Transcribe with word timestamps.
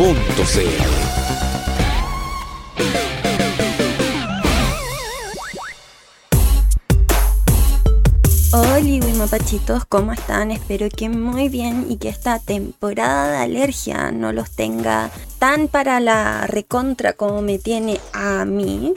Radiodemente.cl 0.00 1.10
Hola, 8.52 9.14
mapachitos, 9.18 9.84
¿cómo 9.84 10.14
están? 10.14 10.52
Espero 10.52 10.88
que 10.88 11.10
muy 11.10 11.50
bien 11.50 11.84
y 11.90 11.98
que 11.98 12.08
esta 12.08 12.38
temporada 12.38 13.30
de 13.30 13.36
alergia 13.36 14.10
no 14.10 14.32
los 14.32 14.50
tenga 14.52 15.10
tan 15.38 15.68
para 15.68 16.00
la 16.00 16.46
recontra 16.46 17.12
como 17.12 17.42
me 17.42 17.58
tiene 17.58 18.00
a 18.14 18.46
mí. 18.46 18.94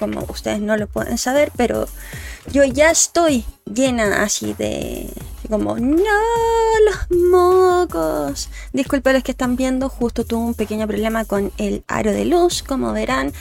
Como 0.00 0.24
ustedes 0.28 0.60
no 0.60 0.76
lo 0.76 0.88
pueden 0.88 1.18
saber, 1.18 1.52
pero 1.56 1.86
yo 2.50 2.64
ya 2.64 2.90
estoy 2.90 3.44
llena 3.72 4.24
así 4.24 4.54
de... 4.54 5.08
Como, 5.48 5.78
no, 5.78 5.98
los 6.86 7.18
mocos. 7.30 8.48
Disculpen 8.72 9.14
los 9.14 9.22
que 9.22 9.32
están 9.32 9.56
viendo, 9.56 9.88
justo 9.88 10.24
tuve 10.24 10.40
un 10.40 10.54
pequeño 10.54 10.86
problema 10.86 11.24
con 11.24 11.52
el 11.58 11.84
aro 11.88 12.12
de 12.12 12.24
luz, 12.24 12.62
como 12.62 12.92
verán. 12.92 13.32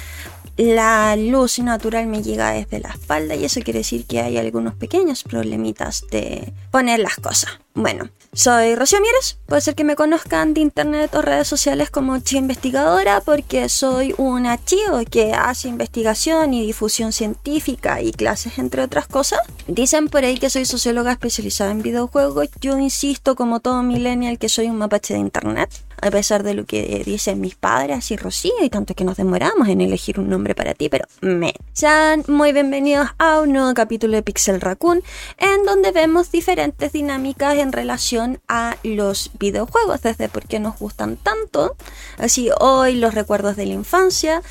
La 0.58 1.16
luz 1.16 1.60
natural 1.60 2.08
me 2.08 2.22
llega 2.22 2.52
desde 2.52 2.80
la 2.80 2.90
espalda 2.90 3.36
y 3.36 3.46
eso 3.46 3.62
quiere 3.62 3.80
decir 3.80 4.06
que 4.06 4.20
hay 4.20 4.38
algunos 4.38 4.76
pequeños 4.76 5.24
problemitas 5.24 6.06
de 6.12 6.54
poner 6.72 7.00
las 7.00 7.16
cosas. 7.16 7.60
Bueno, 7.74 8.10
soy 8.34 8.76
Rocío 8.76 9.02
Mieres, 9.02 9.38
puede 9.46 9.62
ser 9.62 9.76
que 9.76 9.84
me 9.84 9.98
conozcan 9.98 10.54
de 10.54 10.62
internet 10.62 11.14
o 11.16 11.22
redes 11.22 11.50
sociales 11.50 11.90
como 11.90 12.18
Chi 12.20 12.38
Investigadora 12.38 13.20
porque 13.20 13.68
soy 13.68 14.16
una 14.18 14.64
chio 14.64 15.04
que 15.10 15.34
hace 15.34 15.68
investigación 15.68 16.54
y 16.54 16.66
difusión 16.66 17.12
científica 17.12 18.02
y 18.02 18.14
clases 18.14 18.58
entre 18.58 18.84
otras 18.84 19.08
cosas. 19.08 19.42
Dicen 19.68 20.08
por 20.08 20.24
ahí 20.24 20.38
que 20.38 20.50
soy 20.50 20.64
socióloga 20.64 21.12
especializada 21.12 21.72
en 21.72 21.82
videojuegos, 21.82 22.48
yo 22.62 22.80
insisto 22.80 23.36
como 23.36 23.60
todo 23.60 23.84
millennial 23.84 24.40
que 24.40 24.48
soy 24.48 24.68
un 24.68 24.78
mapache 24.78 25.14
de 25.14 25.20
internet 25.20 25.70
a 26.02 26.12
pesar 26.12 26.44
de 26.44 26.54
lo 26.54 26.66
que 26.66 27.04
dicen 27.06 27.40
mis 27.40 27.56
padres 27.56 28.12
y 28.12 28.18
Rocío 28.18 28.54
y 28.62 28.70
tanto 28.70 28.96
que 28.96 29.04
nos 29.04 29.18
demoramos 29.18 29.68
en 29.68 29.82
elegir 29.82 30.20
un 30.20 30.30
nombre 30.30 30.56
para 30.56 30.74
ti, 30.74 30.90
pero 30.90 31.06
me. 31.22 31.54
Sean 31.74 32.24
muy 32.28 32.52
bienvenidos 32.54 33.08
a 33.18 33.40
un 33.40 33.54
nuevo 33.54 33.74
capítulo 33.74 34.16
de 34.16 34.24
Pixel 34.24 34.62
Raccoon 34.62 35.04
en 35.38 35.64
donde 35.64 35.92
vemos 35.92 36.32
diferentes 36.32 36.92
dinámicas 36.92 37.58
en 37.58 37.72
relación 37.72 38.40
a 38.48 38.78
los 38.84 39.32
videojuegos, 39.40 40.02
desde 40.02 40.28
por 40.28 40.48
qué 40.48 40.60
nos 40.60 40.80
gustan 40.80 41.18
tanto, 41.18 41.76
así 42.18 42.50
hoy 42.60 42.96
los 42.96 43.14
recuerdos 43.14 43.56
de 43.56 43.66
la 43.68 43.74
infancia, 43.74 44.42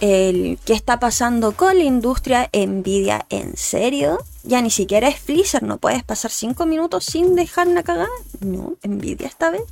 el 0.00 0.58
qué 0.64 0.74
está 0.74 1.00
pasando 1.00 1.52
con 1.52 1.76
la 1.76 1.84
industria 1.84 2.48
Nvidia 2.52 3.26
en 3.30 3.56
serio, 3.56 4.18
ya 4.42 4.62
ni 4.62 4.70
siquiera 4.70 5.08
es 5.08 5.18
Freezer, 5.18 5.62
no 5.62 5.78
puedes 5.78 6.02
pasar 6.02 6.30
5 6.30 6.66
minutos 6.66 7.04
sin 7.04 7.34
dejar 7.34 7.68
una 7.68 7.82
cagada. 7.82 8.08
No, 8.40 8.76
envidia 8.82 9.26
esta 9.26 9.50
vez. 9.50 9.62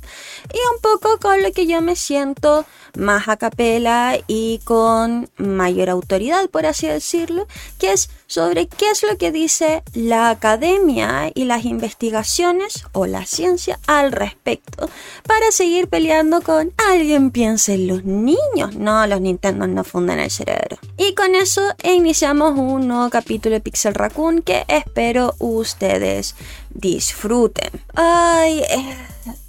Y 0.53 0.57
un 0.75 0.81
poco 0.81 1.17
con 1.19 1.41
lo 1.41 1.51
que 1.51 1.65
yo 1.65 1.81
me 1.81 1.95
siento 1.95 2.65
más 2.95 3.27
a 3.27 3.37
capela 3.37 4.17
y 4.27 4.59
con 4.63 5.29
mayor 5.37 5.89
autoridad, 5.89 6.49
por 6.49 6.65
así 6.65 6.87
decirlo, 6.87 7.47
que 7.77 7.93
es 7.93 8.09
sobre 8.29 8.67
qué 8.67 8.91
es 8.91 9.01
lo 9.03 9.17
que 9.17 9.31
dice 9.31 9.83
la 9.93 10.29
academia 10.29 11.31
y 11.33 11.45
las 11.45 11.65
investigaciones 11.65 12.85
o 12.93 13.07
la 13.07 13.25
ciencia 13.25 13.79
al 13.87 14.11
respecto, 14.11 14.87
para 15.27 15.51
seguir 15.51 15.89
peleando 15.89 16.41
con 16.41 16.71
alguien 16.77 17.31
piense 17.31 17.73
en 17.73 17.87
los 17.87 18.05
niños. 18.05 18.75
No, 18.75 19.05
los 19.07 19.19
Nintendo 19.19 19.65
no 19.65 19.83
fundan 19.83 20.19
el 20.19 20.29
cerebro. 20.29 20.77
Y 20.95 21.15
con 21.15 21.33
eso 21.33 21.61
iniciamos 21.83 22.57
un 22.57 22.87
nuevo 22.87 23.09
capítulo 23.09 23.55
de 23.55 23.61
Pixel 23.61 23.95
Raccoon 23.95 24.43
que 24.43 24.63
espero 24.67 25.33
ustedes 25.39 26.35
disfruten. 26.69 27.71
Ay, 27.95 28.59
eh, 28.59 28.95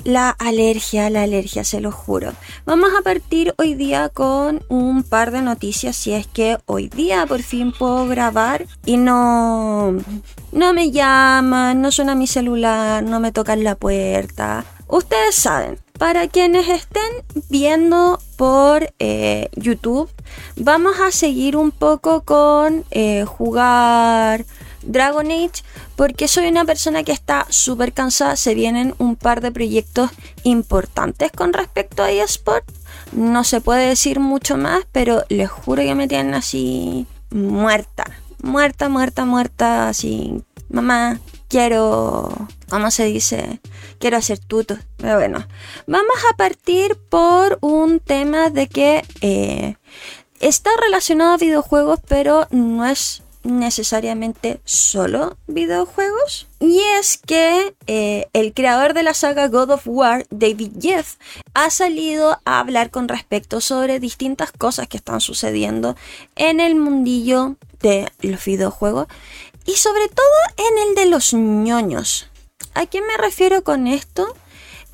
la 0.04 0.30
alergia, 0.30 1.10
la 1.10 1.22
alergia, 1.22 1.64
se 1.64 1.80
lo 1.80 1.92
juro. 1.92 2.32
Vamos 2.64 2.90
a 2.98 3.02
partir 3.02 3.54
hoy 3.58 3.74
día 3.74 4.08
con 4.08 4.62
un 4.68 5.02
par 5.02 5.30
de 5.30 5.42
noticias, 5.42 5.96
si 5.96 6.12
es 6.12 6.26
que 6.26 6.58
hoy 6.66 6.88
día 6.88 7.26
por 7.26 7.42
fin 7.42 7.72
puedo 7.72 8.06
grabar 8.06 8.66
y 8.84 8.96
no, 8.96 9.96
no 10.52 10.72
me 10.72 10.90
llaman, 10.90 11.80
no 11.80 11.90
suena 11.90 12.14
mi 12.14 12.26
celular, 12.26 13.02
no 13.02 13.20
me 13.20 13.32
tocan 13.32 13.64
la 13.64 13.74
puerta. 13.74 14.64
Ustedes 14.86 15.36
saben, 15.36 15.78
para 16.00 16.26
quienes 16.28 16.66
estén 16.68 17.42
viendo 17.48 18.18
por 18.36 18.92
eh, 18.98 19.50
YouTube, 19.54 20.10
vamos 20.56 20.98
a 20.98 21.12
seguir 21.12 21.56
un 21.56 21.70
poco 21.70 22.22
con 22.22 22.84
eh, 22.90 23.24
jugar 23.24 24.46
Dragon 24.82 25.26
Age 25.30 25.62
porque 25.96 26.28
soy 26.28 26.48
una 26.48 26.64
persona 26.64 27.02
que 27.02 27.12
está 27.12 27.46
súper 27.50 27.92
cansada. 27.92 28.36
Se 28.36 28.54
vienen 28.54 28.94
un 28.98 29.16
par 29.16 29.40
de 29.40 29.52
proyectos 29.52 30.10
importantes 30.44 31.30
con 31.32 31.52
respecto 31.52 32.02
a 32.02 32.10
eSport. 32.10 32.64
No 33.12 33.44
se 33.44 33.60
puede 33.60 33.88
decir 33.88 34.20
mucho 34.20 34.56
más, 34.56 34.84
pero 34.92 35.24
les 35.28 35.50
juro 35.50 35.82
que 35.82 35.94
me 35.94 36.08
tienen 36.08 36.34
así 36.34 37.06
muerta. 37.30 38.04
Muerta, 38.42 38.88
muerta, 38.88 39.24
muerta, 39.24 39.88
así. 39.88 40.42
Mamá, 40.68 41.20
quiero, 41.48 42.48
¿cómo 42.68 42.90
se 42.90 43.04
dice? 43.04 43.60
Quiero 43.98 44.16
hacer 44.16 44.38
tuto. 44.38 44.78
Pero 44.96 45.16
bueno, 45.16 45.46
vamos 45.86 46.16
a 46.32 46.36
partir 46.36 46.96
por 47.08 47.58
un 47.60 48.00
tema 48.00 48.50
de 48.50 48.68
que 48.68 49.04
eh, 49.20 49.76
está 50.38 50.70
relacionado 50.82 51.32
a 51.32 51.38
videojuegos, 51.38 52.00
pero 52.08 52.46
no 52.50 52.86
es 52.86 53.22
necesariamente 53.42 54.60
solo 54.64 55.36
videojuegos. 55.46 56.46
Y 56.60 56.80
es 56.98 57.18
que 57.18 57.74
eh, 57.86 58.28
el 58.32 58.52
creador 58.52 58.94
de 58.94 59.02
la 59.02 59.14
saga 59.14 59.48
God 59.48 59.70
of 59.70 59.82
War, 59.86 60.26
David 60.30 60.72
Jeff, 60.80 61.16
ha 61.54 61.70
salido 61.70 62.40
a 62.44 62.60
hablar 62.60 62.90
con 62.90 63.08
respecto 63.08 63.60
sobre 63.60 64.00
distintas 64.00 64.52
cosas 64.52 64.88
que 64.88 64.98
están 64.98 65.20
sucediendo 65.20 65.96
en 66.36 66.60
el 66.60 66.76
mundillo 66.76 67.56
de 67.80 68.10
los 68.20 68.44
videojuegos 68.44 69.06
y 69.64 69.72
sobre 69.72 70.08
todo 70.08 70.68
en 70.68 70.88
el 70.88 70.94
de 70.94 71.06
los 71.06 71.32
ñoños. 71.32 72.28
¿A 72.74 72.86
qué 72.86 73.00
me 73.00 73.16
refiero 73.16 73.64
con 73.64 73.86
esto? 73.86 74.34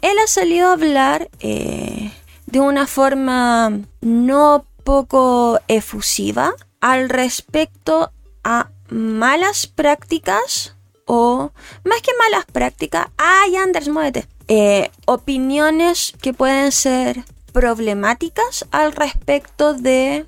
Él 0.03 0.17
ha 0.23 0.27
salido 0.27 0.69
a 0.69 0.73
hablar 0.73 1.29
eh, 1.41 2.13
de 2.47 2.61
una 2.61 2.87
forma 2.87 3.81
no 4.01 4.65
poco 4.85 5.59
efusiva 5.69 6.55
al 6.81 7.09
respecto 7.09 8.13
a 8.47 8.71
malas 8.91 9.67
prácticas 9.67 10.77
o 11.05 11.51
más 11.85 12.01
que 12.01 12.13
malas 12.17 12.45
prácticas, 12.47 13.09
ay 13.17 13.57
Anders, 13.57 13.89
muévete, 13.89 14.29
eh, 14.47 14.91
opiniones 15.05 16.15
que 16.23 16.33
pueden 16.33 16.71
ser 16.71 17.25
problemáticas 17.53 18.65
al 18.71 18.93
respecto 18.93 19.75
de... 19.75 20.27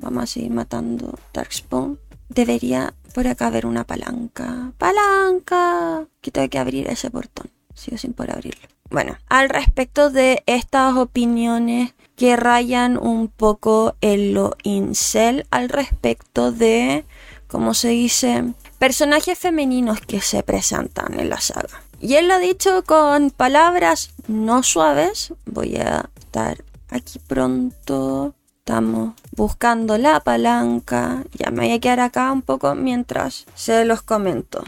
Vamos 0.00 0.24
a 0.24 0.26
seguir 0.26 0.50
matando 0.50 1.16
Darkspawn. 1.32 2.00
Debería 2.28 2.94
por 3.14 3.28
acá 3.28 3.46
haber 3.46 3.64
una 3.66 3.84
palanca. 3.84 4.72
¡Palanca! 4.76 6.06
Que 6.20 6.32
tengo 6.32 6.48
que 6.48 6.58
abrir 6.58 6.88
ese 6.88 7.10
portón. 7.10 7.48
Sigo 7.74 7.96
sin 7.96 8.12
poder 8.12 8.32
abrirlo. 8.32 8.66
Bueno, 8.90 9.16
al 9.28 9.50
respecto 9.50 10.10
de 10.10 10.42
estas 10.46 10.96
opiniones 10.96 11.94
que 12.16 12.36
rayan 12.36 12.96
un 12.96 13.28
poco 13.28 13.96
en 14.00 14.34
lo 14.34 14.56
incel 14.62 15.46
al 15.50 15.68
respecto 15.68 16.52
de, 16.52 17.04
como 17.48 17.74
se 17.74 17.88
dice, 17.88 18.54
personajes 18.78 19.38
femeninos 19.38 20.00
que 20.00 20.20
se 20.20 20.42
presentan 20.42 21.18
en 21.18 21.28
la 21.28 21.40
saga. 21.40 21.82
Y 22.00 22.16
él 22.16 22.28
lo 22.28 22.34
ha 22.34 22.38
dicho 22.38 22.84
con 22.84 23.30
palabras 23.30 24.10
no 24.26 24.62
suaves. 24.62 25.32
Voy 25.46 25.76
a 25.76 26.10
estar 26.18 26.62
aquí 26.90 27.18
pronto. 27.18 28.34
Estamos 28.58 29.14
buscando 29.36 29.98
la 29.98 30.20
palanca. 30.20 31.24
Ya 31.32 31.50
me 31.50 31.64
voy 31.66 31.72
a 31.72 31.80
quedar 31.80 32.00
acá 32.00 32.32
un 32.32 32.42
poco 32.42 32.74
mientras 32.74 33.46
se 33.54 33.84
los 33.84 34.02
comento. 34.02 34.64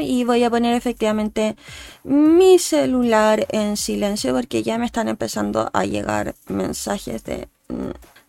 Y 0.00 0.24
voy 0.24 0.44
a 0.44 0.50
poner 0.50 0.74
efectivamente 0.74 1.56
mi 2.04 2.58
celular 2.58 3.46
en 3.50 3.76
silencio 3.76 4.34
porque 4.34 4.62
ya 4.62 4.78
me 4.78 4.86
están 4.86 5.08
empezando 5.08 5.70
a 5.72 5.84
llegar 5.84 6.34
mensajes 6.48 7.24
de 7.24 7.48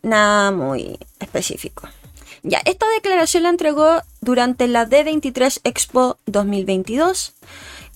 nada 0.01 0.51
muy 0.51 0.97
específico. 1.19 1.87
Ya, 2.43 2.61
esta 2.65 2.85
declaración 2.89 3.43
la 3.43 3.49
entregó 3.49 4.01
durante 4.19 4.67
la 4.67 4.85
D23 4.85 5.61
Expo 5.63 6.17
2022 6.25 7.33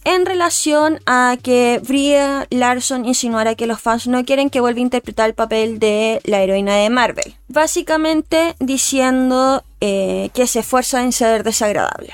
en 0.06 0.26
relación 0.26 1.02
a 1.06 1.36
que 1.44 1.82
Brie 1.86 2.48
Larson 2.50 3.06
insinuara 3.06 3.56
que 3.56 3.68
los 3.68 3.82
fans 3.82 4.08
no 4.08 4.24
quieren 4.24 4.50
que 4.50 4.62
vuelva 4.62 4.80
a 4.80 4.84
interpretar 4.84 5.28
el 5.28 5.36
papel 5.36 5.80
de 5.80 6.22
la 6.24 6.42
heroína 6.42 6.76
de 6.76 6.90
Marvel. 6.90 7.36
Básicamente 7.50 8.56
diciendo 8.60 9.64
eh, 9.82 10.30
que 10.34 10.48
se 10.48 10.60
esfuerza 10.60 11.04
en 11.04 11.12
ser 11.12 11.44
desagradable. 11.44 12.14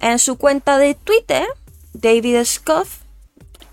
En 0.00 0.18
su 0.18 0.36
cuenta 0.36 0.78
de 0.78 0.94
Twitter, 0.94 1.46
David 1.92 2.44
Scott 2.44 2.86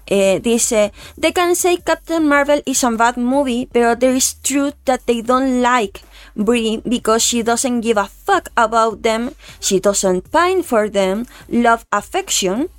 eh, 0.07 0.39
dice, 0.42 0.92
They 1.19 1.33
can 1.33 1.56
say 1.56 1.77
Captain 1.77 2.27
Marvel 2.27 2.62
is 2.66 2.83
a 2.83 2.92
bad 2.92 3.18
movie, 3.18 3.68
but 3.72 4.00
there 4.00 4.16
is 4.16 4.36
truth 4.42 4.75
that 4.86 5.06
they 5.06 5.22
don't 5.22 5.62
like 5.62 6.01
Brie 6.36 6.81
because 6.88 7.24
she 7.24 7.44
doesn't 7.44 7.81
give 7.81 7.98
a 7.98 8.07
fuck 8.07 8.50
about 8.56 9.01
them, 9.01 9.31
she 9.60 9.80
doesn't 9.80 10.31
pine 10.31 10.63
for 10.63 10.89
them, 10.89 11.25
love 11.50 11.86
affection, 11.92 12.69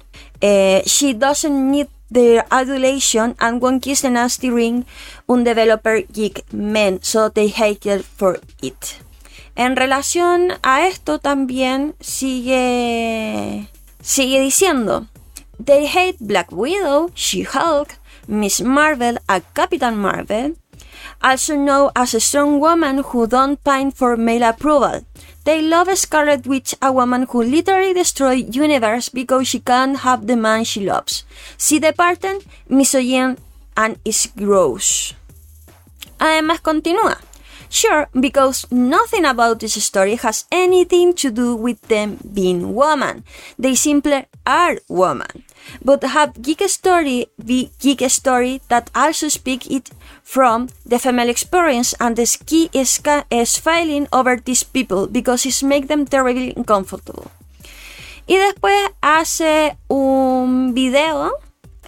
uh, 0.42 0.80
she 0.84 1.12
doesn't 1.14 1.70
need 1.70 1.88
their 2.10 2.44
adulation. 2.50 3.34
And 3.40 3.60
won't 3.60 3.82
kiss 3.82 4.02
the 4.02 4.10
nasty 4.10 4.50
ring 4.50 4.84
un 5.28 5.44
developer 5.44 6.02
geek 6.02 6.52
men, 6.52 7.02
so 7.02 7.28
they 7.28 7.48
hate 7.48 7.86
it 7.86 8.04
for 8.04 8.38
it. 8.62 8.98
En 9.54 9.76
relación 9.76 10.52
a 10.62 10.86
esto 10.86 11.18
también 11.18 11.94
sigue 12.00 13.68
sigue 14.02 14.40
diciendo 14.40 15.06
They 15.64 15.86
hate 15.86 16.18
Black 16.20 16.52
Widow, 16.52 17.10
She-Hulk, 17.14 17.98
Miss 18.26 18.60
Marvel 18.60 19.18
a 19.26 19.40
Captain 19.40 19.96
Marvel, 19.96 20.56
also 21.22 21.56
known 21.56 21.90
as 21.94 22.14
a 22.14 22.20
strong 22.20 22.60
woman 22.60 23.02
who 23.12 23.26
don't 23.26 23.62
pine 23.62 23.90
for 23.90 24.16
male 24.16 24.44
approval. 24.44 25.06
They 25.44 25.62
love 25.62 25.88
Scarlet 25.96 26.46
Witch, 26.46 26.74
a 26.82 26.90
woman 26.90 27.26
who 27.30 27.42
literally 27.42 27.94
destroys 27.94 28.54
universe 28.54 29.08
because 29.08 29.46
she 29.48 29.60
can't 29.60 29.98
have 29.98 30.26
the 30.26 30.36
man 30.36 30.64
she 30.64 30.84
loves. 30.84 31.24
See 31.56 31.78
the 31.78 31.92
pattern, 31.92 32.40
misogyny 32.68 33.36
and 33.76 33.98
is 34.04 34.28
gross. 34.34 35.14
Además 36.18 36.60
continúa. 36.60 37.18
Sure, 37.68 38.08
because 38.18 38.66
nothing 38.70 39.24
about 39.24 39.60
this 39.60 39.82
story 39.84 40.14
has 40.16 40.44
anything 40.52 41.14
to 41.14 41.30
do 41.30 41.54
with 41.54 41.80
them 41.88 42.18
being 42.32 42.74
woman. 42.74 43.24
They 43.58 43.74
simply 43.74 44.26
are 44.46 44.78
woman. 44.88 45.44
But 45.84 46.04
have 46.04 46.40
geek 46.40 46.62
story 46.68 47.26
be 47.44 47.70
geek 47.80 48.08
story 48.10 48.60
that 48.68 48.90
also 48.94 49.28
speak 49.28 49.70
it 49.70 49.90
from 50.22 50.68
the 50.84 50.98
female 50.98 51.28
experience 51.28 51.94
and 51.98 52.16
the 52.16 52.26
ski 52.26 52.70
is, 52.72 53.00
is 53.30 53.58
failing 53.58 54.06
over 54.12 54.36
these 54.36 54.62
people 54.62 55.06
because 55.06 55.44
it 55.44 55.62
make 55.66 55.88
them 55.88 56.06
terribly 56.06 56.54
uncomfortable. 56.56 57.30
Y 58.28 58.36
después 58.36 58.90
hace 59.00 59.76
un 59.88 60.74
video 60.74 61.32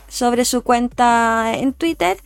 sobre 0.08 0.44
su 0.44 0.62
cuenta 0.62 1.52
en 1.54 1.72
Twitter 1.72 2.18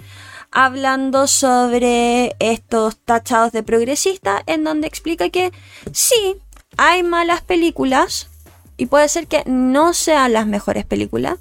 hablando 0.53 1.27
sobre 1.27 2.37
estos 2.39 2.99
tachados 2.99 3.53
de 3.53 3.63
progresista 3.63 4.43
en 4.47 4.65
donde 4.65 4.87
explica 4.87 5.31
que 5.31 5.51
sí, 5.93 6.37
hay 6.77 7.03
malas 7.03 7.41
películas, 7.43 8.29
y 8.77 8.87
puede 8.87 9.09
ser 9.09 9.27
que 9.27 9.45
no 9.47 9.95
sean 9.95 10.33
las 10.33 10.47
mejores 10.47 10.85
películas, 10.85 11.39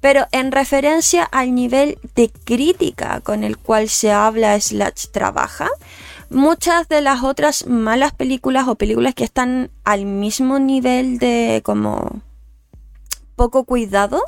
pero 0.00 0.26
en 0.32 0.52
referencia 0.52 1.24
al 1.24 1.54
nivel 1.54 1.98
de 2.14 2.30
crítica 2.30 3.20
con 3.20 3.42
el 3.42 3.58
cual 3.58 3.88
se 3.88 4.12
habla 4.12 4.60
slash 4.60 5.06
trabaja, 5.10 5.68
muchas 6.30 6.88
de 6.88 7.00
las 7.00 7.22
otras 7.22 7.66
malas 7.66 8.12
películas 8.12 8.68
o 8.68 8.74
películas 8.74 9.14
que 9.14 9.24
están 9.24 9.70
al 9.84 10.04
mismo 10.04 10.58
nivel 10.58 11.18
de 11.18 11.62
como 11.64 12.22
poco 13.36 13.64
cuidado, 13.64 14.22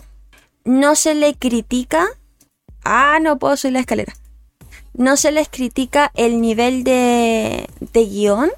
no 0.65 0.95
se 0.97 1.15
le 1.15 1.35
critica. 1.35 2.07
Ah, 2.85 3.19
no 3.21 3.39
puedo 3.39 3.57
subir 3.57 3.75
la 3.75 3.81
escalera. 3.81 4.15
No 4.97 5.17
se 5.17 5.31
les 5.33 5.49
critica 5.49 6.11
el 6.15 6.41
nivel 6.41 6.85
de, 6.85 7.69
de 7.81 8.07
guion, 8.07 8.51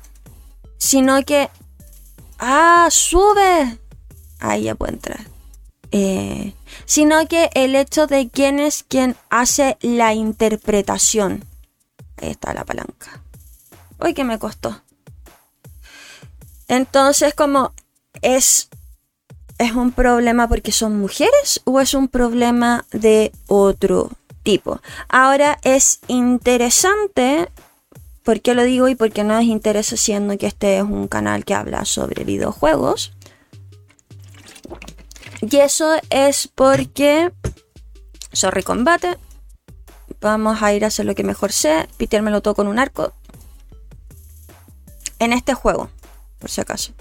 sino 0.78 1.24
que... 1.24 1.50
Ah, 2.38 2.88
sube 2.90 3.78
ahí 4.38 4.64
ya 4.64 4.74
puedo 4.74 4.92
entrar. 4.92 5.20
Eh, 5.90 6.52
sino 6.84 7.26
que 7.26 7.50
el 7.54 7.74
hecho 7.74 8.06
de 8.06 8.28
quién 8.28 8.60
es 8.60 8.84
quien 8.86 9.16
hace 9.30 9.78
la 9.80 10.14
interpretación. 10.14 11.44
Ahí 12.20 12.30
está 12.30 12.52
la 12.54 12.64
palanca. 12.64 13.22
Uy, 14.00 14.14
que 14.14 14.24
me 14.24 14.38
costó. 14.38 14.82
Entonces, 16.68 17.34
como 17.34 17.72
es, 18.20 18.68
es 19.58 19.72
un 19.72 19.92
problema 19.92 20.48
porque 20.48 20.72
son 20.72 20.98
mujeres 20.98 21.62
o 21.64 21.80
es 21.80 21.94
un 21.94 22.08
problema 22.08 22.84
de 22.92 23.32
otro 23.46 24.10
Ahora 25.08 25.58
es 25.62 26.00
interesante 26.08 27.48
¿Por 28.28 28.42
qué 28.42 28.52
lo 28.52 28.62
digo 28.64 28.88
y 28.88 28.94
por 28.94 29.10
qué 29.10 29.24
no 29.24 29.38
es 29.38 29.46
interesa 29.46 29.96
siendo 29.96 30.36
que 30.36 30.46
este 30.46 30.76
es 30.76 30.82
un 30.82 31.08
canal 31.08 31.46
que 31.46 31.54
habla 31.54 31.86
sobre 31.86 32.24
videojuegos? 32.24 33.14
Y 35.40 35.56
eso 35.56 35.96
es 36.10 36.46
porque. 36.46 37.32
Sorry, 38.30 38.62
combate. 38.62 39.16
Vamos 40.20 40.62
a 40.62 40.74
ir 40.74 40.84
a 40.84 40.88
hacer 40.88 41.06
lo 41.06 41.14
que 41.14 41.24
mejor 41.24 41.52
sé. 41.52 41.88
Pitérmelo 41.96 42.42
todo 42.42 42.54
con 42.54 42.68
un 42.68 42.78
arco. 42.78 43.14
En 45.18 45.32
este 45.32 45.54
juego, 45.54 45.88
por 46.38 46.50
si 46.50 46.60
acaso. 46.60 46.92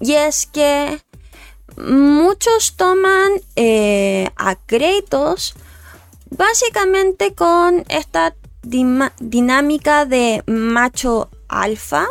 Y 0.00 0.14
es 0.14 0.46
que 0.46 1.00
muchos 1.76 2.74
toman 2.74 3.30
eh, 3.54 4.30
a 4.34 4.56
Kratos 4.56 5.54
básicamente 6.30 7.34
con 7.34 7.84
esta 7.88 8.34
dinámica 8.62 10.04
de 10.06 10.42
macho 10.46 11.30
alfa 11.48 12.06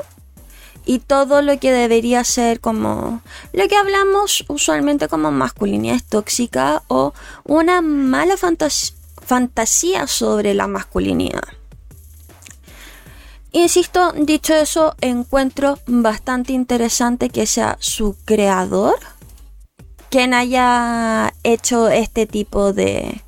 y 0.86 1.00
todo 1.00 1.42
lo 1.42 1.60
que 1.60 1.72
debería 1.72 2.24
ser 2.24 2.60
como 2.60 3.22
lo 3.54 3.68
que 3.68 3.76
hablamos 3.76 4.44
usualmente 4.48 5.08
como 5.08 5.32
masculinidad 5.32 6.02
tóxica 6.10 6.84
o 6.88 7.14
una 7.44 7.82
mala 7.82 8.36
fantasía 8.38 10.08
sobre 10.08 10.54
la 10.54 10.68
masculinidad. 10.68 11.44
Insisto, 13.52 14.14
dicho 14.14 14.54
eso, 14.54 14.96
encuentro 15.02 15.80
bastante 15.88 16.54
interesante 16.54 17.30
que 17.30 17.46
sea 17.48 17.78
su 17.80 18.16
creador 18.26 18.98
quien 20.10 20.34
haya 20.34 21.34
hecho 21.44 21.90
este 21.90 22.26
tipo 22.26 22.74
de 22.74 23.22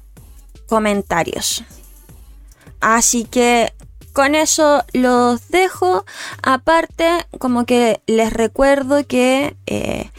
comentarios. 0.72 1.66
Así 2.80 3.26
que 3.26 3.74
con 4.14 4.36
eso 4.36 4.86
los 4.94 5.50
dejo. 5.50 6.06
Aparte, 6.42 7.28
como 7.40 7.66
que 7.66 8.00
les 8.08 8.32
recuerdo 8.32 9.06
que 9.06 9.58
eh, 9.66 10.10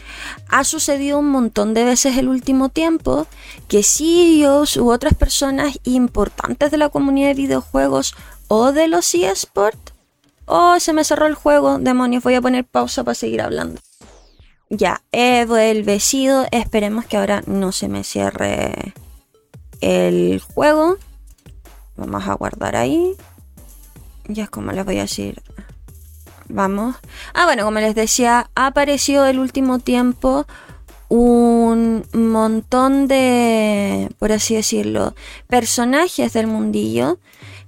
ha 0.49 0.63
sucedido 0.63 1.17
un 1.17 1.29
montón 1.29 1.73
de 1.73 1.85
veces 1.85 2.17
el 2.17 2.29
último 2.29 2.69
tiempo 2.69 3.25
que 3.67 3.81
CEOs 3.81 4.77
u 4.77 4.91
otras 4.91 5.15
personas 5.15 5.79
importantes 5.85 6.69
de 6.69 6.77
la 6.77 6.89
comunidad 6.89 7.29
de 7.29 7.33
videojuegos 7.33 8.13
o 8.47 8.73
de 8.73 8.87
los 8.87 9.11
eSports. 9.15 9.93
Oh, 10.45 10.79
se 10.79 10.93
me 10.93 11.03
cerró 11.03 11.25
el 11.25 11.33
juego. 11.33 11.79
Demonios, 11.79 12.21
voy 12.21 12.35
a 12.35 12.41
poner 12.41 12.63
pausa 12.63 13.03
para 13.03 13.15
seguir 13.15 13.41
hablando. 13.41 13.81
Ya, 14.69 15.01
he 15.11 15.45
vuelvecido. 15.45 16.45
Esperemos 16.51 17.05
que 17.05 17.17
ahora 17.17 17.41
no 17.47 17.71
se 17.71 17.87
me 17.87 18.03
cierre 18.03 18.93
el 19.83 20.39
juego. 20.39 20.97
Vamos 21.95 22.27
a 22.27 22.33
guardar 22.33 22.75
ahí 22.75 23.15
ya 24.27 24.43
es 24.43 24.49
como 24.49 24.71
les 24.71 24.85
voy 24.85 24.97
a 24.97 25.03
decir. 25.03 25.41
Vamos. 26.49 26.95
Ah, 27.33 27.45
bueno, 27.45 27.63
como 27.63 27.79
les 27.79 27.95
decía, 27.95 28.49
ha 28.55 28.67
aparecido 28.67 29.25
el 29.25 29.39
último 29.39 29.79
tiempo 29.79 30.45
un 31.09 32.05
montón 32.13 33.07
de, 33.07 34.09
por 34.19 34.31
así 34.31 34.55
decirlo, 34.55 35.15
personajes 35.47 36.33
del 36.33 36.47
mundillo 36.47 37.19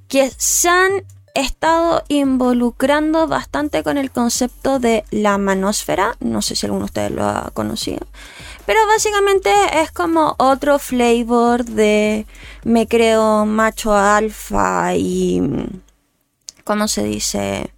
que 0.07 0.31
se 0.37 0.69
han 0.69 0.91
estado 1.35 2.03
involucrando 2.07 3.27
bastante 3.27 3.83
con 3.83 3.97
el 3.97 4.11
concepto 4.11 4.79
de 4.79 5.03
la 5.11 5.37
manosfera. 5.37 6.15
No 6.19 6.41
sé 6.41 6.55
si 6.55 6.65
alguno 6.65 6.85
de 6.85 6.85
ustedes 6.85 7.11
lo 7.11 7.25
ha 7.25 7.51
conocido. 7.53 8.07
Pero 8.65 8.79
básicamente 8.87 9.51
es 9.81 9.91
como 9.91 10.35
otro 10.39 10.79
flavor 10.79 11.65
de 11.65 12.25
me 12.63 12.87
creo 12.87 13.45
macho 13.45 13.93
alfa 13.93 14.95
y 14.95 15.41
¿cómo 16.63 16.87
se 16.87 17.03
dice? 17.03 17.71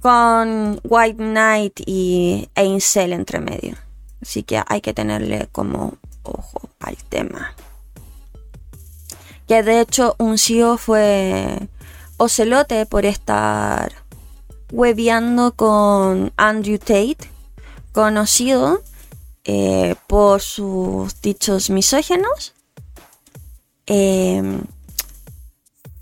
Con 0.00 0.80
White 0.84 1.16
Knight 1.16 1.80
y 1.84 2.48
Ainsel 2.54 3.12
entre 3.12 3.40
medio. 3.40 3.76
Así 4.22 4.44
que 4.44 4.62
hay 4.66 4.80
que 4.80 4.94
tenerle 4.94 5.48
como 5.50 5.94
ojo 6.22 6.70
al 6.78 6.96
tema. 6.96 7.54
Que 9.48 9.62
de 9.64 9.80
hecho 9.80 10.14
un 10.18 10.38
CEO 10.38 10.78
fue 10.78 11.58
Ocelote 12.18 12.86
por 12.86 13.04
estar 13.04 13.92
hueveando 14.70 15.54
con 15.54 16.32
Andrew 16.36 16.78
Tate, 16.78 17.18
conocido 17.92 18.82
eh, 19.50 19.94
por 20.06 20.42
sus 20.42 21.22
dichos 21.22 21.70
misógenos. 21.70 22.52
Em, 23.86 24.60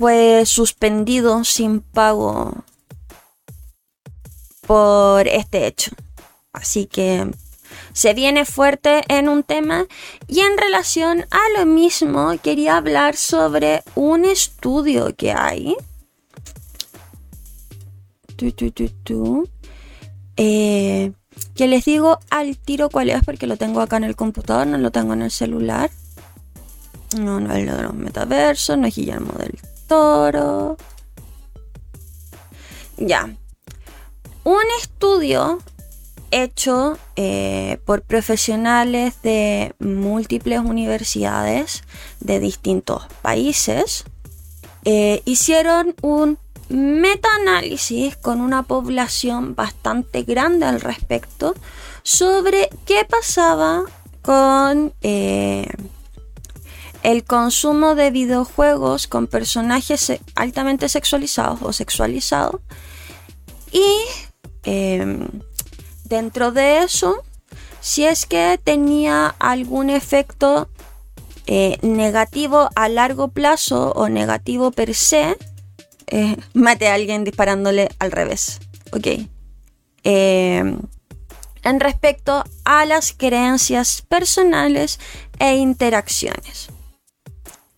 fue 0.00 0.42
suspendido 0.44 1.44
sin 1.44 1.80
pago 1.80 2.64
por 4.66 5.28
este 5.28 5.68
hecho. 5.68 5.92
Así 6.52 6.86
que 6.86 7.30
se 7.92 8.14
viene 8.14 8.44
fuerte 8.46 9.04
en 9.06 9.28
un 9.28 9.44
tema 9.44 9.86
y 10.26 10.40
en 10.40 10.58
relación 10.58 11.24
a 11.30 11.60
lo 11.60 11.66
mismo 11.66 12.34
quería 12.42 12.78
hablar 12.78 13.14
sobre 13.14 13.84
un 13.94 14.24
estudio 14.24 15.14
que 15.14 15.30
hay. 15.30 15.76
Eh, 20.36 21.12
que 21.56 21.66
les 21.66 21.84
digo 21.84 22.18
al 22.30 22.56
tiro 22.58 22.90
cuál 22.90 23.10
es 23.10 23.24
porque 23.24 23.46
lo 23.46 23.56
tengo 23.56 23.80
acá 23.80 23.96
en 23.96 24.04
el 24.04 24.14
computador, 24.14 24.66
no 24.66 24.78
lo 24.78 24.90
tengo 24.90 25.14
en 25.14 25.22
el 25.22 25.30
celular. 25.30 25.90
No, 27.18 27.40
no 27.40 27.54
es 27.54 27.64
de 27.64 27.82
los 27.82 27.94
metaversos, 27.94 28.76
no 28.76 28.86
es 28.86 28.94
Guillermo 28.94 29.32
del 29.38 29.58
Toro. 29.86 30.76
Ya. 32.98 33.34
Un 34.44 34.62
estudio 34.80 35.58
hecho 36.30 36.98
eh, 37.14 37.78
por 37.84 38.02
profesionales 38.02 39.22
de 39.22 39.74
múltiples 39.78 40.60
universidades 40.60 41.84
de 42.20 42.40
distintos 42.40 43.06
países 43.22 44.04
eh, 44.84 45.22
hicieron 45.24 45.94
un 46.02 46.38
metaanálisis 46.68 48.16
con 48.16 48.40
una 48.40 48.62
población 48.62 49.54
bastante 49.54 50.22
grande 50.22 50.66
al 50.66 50.80
respecto 50.80 51.54
sobre 52.02 52.68
qué 52.84 53.04
pasaba 53.04 53.84
con 54.22 54.92
eh, 55.02 55.68
el 57.02 57.24
consumo 57.24 57.94
de 57.94 58.10
videojuegos 58.10 59.06
con 59.06 59.28
personajes 59.28 60.12
altamente 60.34 60.88
sexualizados 60.88 61.60
o 61.62 61.72
sexualizados. 61.72 62.60
Y 63.70 63.86
em, 64.64 65.28
dentro 66.04 66.50
de 66.50 66.78
eso 66.78 67.22
si 67.86 68.04
es 68.04 68.26
que 68.26 68.58
tenía 68.62 69.28
algún 69.38 69.90
efecto 69.90 70.68
eh, 71.46 71.78
negativo 71.82 72.68
a 72.74 72.88
largo 72.88 73.28
plazo 73.28 73.92
o 73.92 74.08
negativo 74.08 74.72
per 74.72 74.92
se 74.92 75.36
mate 76.54 76.88
a 76.88 76.94
alguien 76.94 77.24
disparándole 77.24 77.88
al 77.98 78.12
revés. 78.12 78.60
Ok. 78.92 79.06
Eh, 80.04 80.76
en 81.62 81.80
respecto 81.80 82.44
a 82.64 82.86
las 82.86 83.12
creencias 83.12 84.02
personales 84.02 85.00
e 85.40 85.56
interacciones. 85.56 86.68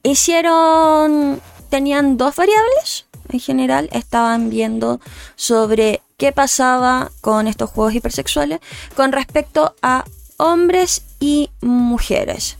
Hicieron, 0.02 1.40
tenían 1.70 2.18
dos 2.18 2.36
variables 2.36 3.06
en 3.30 3.40
general, 3.40 3.88
estaban 3.92 4.50
viendo 4.50 5.00
sobre 5.36 6.02
qué 6.18 6.32
pasaba 6.32 7.10
con 7.20 7.46
estos 7.46 7.70
juegos 7.70 7.94
hipersexuales 7.94 8.60
con 8.94 9.12
respecto 9.12 9.74
a 9.82 10.04
hombres 10.36 11.02
y 11.20 11.50
mujeres. 11.60 12.57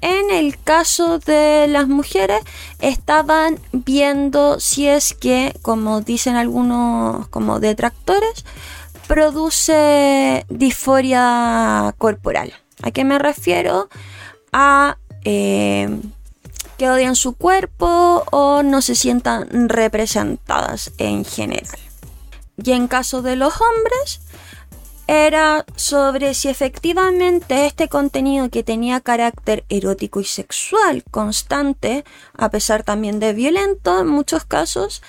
En 0.00 0.30
el 0.30 0.58
caso 0.58 1.18
de 1.18 1.66
las 1.68 1.88
mujeres, 1.88 2.40
estaban 2.80 3.58
viendo 3.72 4.60
si 4.60 4.86
es 4.88 5.14
que, 5.14 5.54
como 5.62 6.00
dicen 6.00 6.36
algunos 6.36 7.28
como 7.28 7.60
detractores, 7.60 8.44
produce 9.06 10.44
disforia 10.48 11.94
corporal. 11.98 12.52
¿A 12.82 12.90
qué 12.90 13.04
me 13.04 13.18
refiero? 13.18 13.88
A 14.52 14.98
eh, 15.24 15.88
que 16.78 16.88
odian 16.88 17.16
su 17.16 17.34
cuerpo 17.34 18.24
o 18.30 18.62
no 18.62 18.80
se 18.82 18.94
sientan 18.94 19.68
representadas 19.68 20.92
en 20.98 21.24
general. 21.24 21.78
Y 22.62 22.72
en 22.72 22.86
caso 22.86 23.20
de 23.20 23.36
los 23.36 23.54
hombres, 23.60 24.20
era 25.08 25.64
sobre 25.74 26.34
si 26.34 26.48
efectivamente 26.48 27.64
este 27.64 27.88
contenido 27.88 28.50
que 28.50 28.62
tenía 28.62 29.00
carácter 29.00 29.64
erótico 29.70 30.20
y 30.20 30.24
sexual 30.24 31.02
constante, 31.10 32.04
a 32.36 32.50
pesar 32.50 32.82
también 32.82 33.18
de 33.18 33.32
violento 33.32 34.00
en 34.00 34.08
muchos 34.08 34.44
casos, 34.44 35.02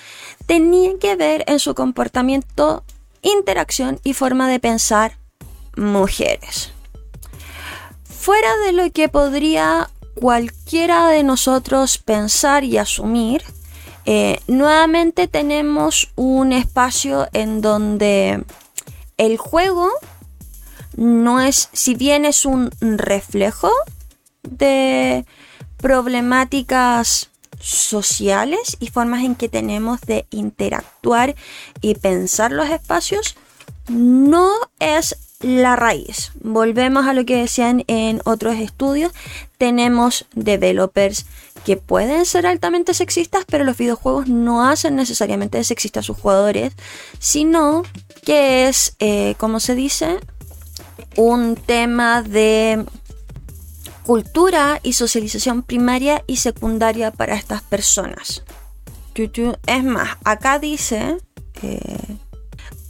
tenía 0.46 0.98
que 0.98 1.16
ver 1.16 1.44
en 1.46 1.58
su 1.58 1.74
comportamiento, 1.74 2.82
interacción 3.20 4.00
y 4.02 4.14
forma 4.14 4.48
de 4.48 4.58
pensar 4.58 5.18
mujeres. 5.76 6.72
Fuera 8.02 8.56
de 8.64 8.72
lo 8.72 8.90
que 8.90 9.10
podría 9.10 9.90
cualquiera 10.14 11.08
de 11.08 11.24
nosotros 11.24 11.98
pensar 11.98 12.64
y 12.64 12.78
asumir, 12.78 13.42
eh, 14.06 14.40
nuevamente 14.46 15.28
tenemos 15.28 16.10
un 16.16 16.52
espacio 16.52 17.28
en 17.34 17.60
donde 17.60 18.44
el 19.20 19.36
juego 19.36 19.90
no 20.96 21.42
es, 21.42 21.68
si 21.74 21.94
bien 21.94 22.24
es 22.24 22.46
un 22.46 22.70
reflejo 22.80 23.70
de 24.42 25.26
problemáticas 25.76 27.28
sociales 27.60 28.78
y 28.80 28.88
formas 28.88 29.22
en 29.22 29.34
que 29.34 29.50
tenemos 29.50 30.00
de 30.00 30.24
interactuar 30.30 31.34
y 31.82 31.96
pensar 31.96 32.50
los 32.50 32.70
espacios, 32.70 33.36
no 33.88 34.50
es 34.78 35.16
la 35.40 35.76
raíz. 35.76 36.32
Volvemos 36.40 37.06
a 37.06 37.14
lo 37.14 37.24
que 37.24 37.36
decían 37.36 37.84
en 37.86 38.20
otros 38.24 38.56
estudios. 38.56 39.12
Tenemos 39.58 40.26
developers 40.34 41.26
que 41.64 41.76
pueden 41.76 42.24
ser 42.26 42.46
altamente 42.46 42.94
sexistas, 42.94 43.44
pero 43.46 43.64
los 43.64 43.76
videojuegos 43.76 44.28
no 44.28 44.66
hacen 44.66 44.96
necesariamente 44.96 45.62
sexistas 45.64 46.04
a 46.04 46.06
sus 46.06 46.18
jugadores, 46.18 46.72
sino 47.18 47.82
que 48.24 48.68
es, 48.68 48.94
eh, 48.98 49.34
como 49.38 49.60
se 49.60 49.74
dice, 49.74 50.18
un 51.16 51.56
tema 51.56 52.22
de 52.22 52.84
cultura 54.04 54.80
y 54.82 54.94
socialización 54.94 55.62
primaria 55.62 56.22
y 56.26 56.36
secundaria 56.36 57.10
para 57.10 57.34
estas 57.34 57.62
personas. 57.62 58.42
Es 59.66 59.84
más, 59.84 60.16
acá 60.24 60.58
dice... 60.58 61.18
Eh, 61.62 62.16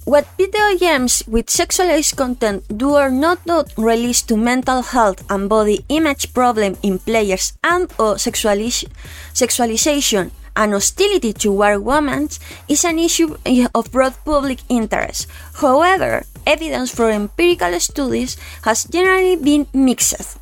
What 0.05 0.27
video 0.39 0.79
games 0.79 1.23
with 1.29 1.53
sexualized 1.53 2.17
content 2.17 2.65
do 2.73 2.97
or 2.97 3.11
not 3.11 3.45
do 3.45 3.65
release 3.77 4.23
to 4.33 4.37
mental 4.37 4.81
health 4.81 5.23
and 5.29 5.47
body 5.47 5.85
image 5.91 6.33
problem 6.33 6.79
in 6.83 6.99
players 6.99 7.53
and 7.63 7.85
or 7.99 8.17
sexualization 8.17 10.31
and 10.57 10.73
hostility 10.73 11.35
toward 11.35 11.85
women 11.85 12.31
is 12.67 12.85
an 12.85 12.99
issue 12.99 13.37
of 13.75 13.93
broad 13.93 14.15
public 14.25 14.61
interest. 14.71 15.29
However, 15.61 16.25
evidence 16.47 16.91
from 16.91 17.29
empirical 17.29 17.79
studies 17.79 18.39
has 18.65 18.85
generally 18.85 19.37
been 19.37 19.67
mixed. 19.75 20.39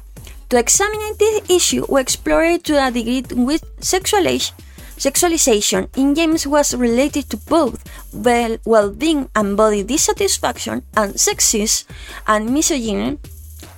To 0.51 0.59
examine 0.59 1.19
this 1.19 1.43
issue, 1.51 1.85
we 1.89 2.01
explored 2.01 2.63
to 2.65 2.79
a 2.79 2.93
degree 2.93 3.25
with 3.35 3.67
sexualization 3.81 4.53
Sexualization 4.99 5.89
in 5.97 6.15
games 6.15 6.47
was 6.47 6.75
related 6.75 7.31
to 7.31 7.37
both 7.37 7.85
well-being 8.13 9.29
and 9.35 9.57
body 9.57 9.85
dissatisfaction 9.85 10.83
and 10.97 11.15
sexism 11.15 11.87
and 12.27 12.51
misogyny 12.51 13.19